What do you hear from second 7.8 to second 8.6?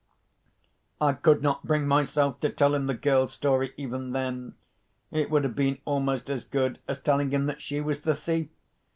was the thief.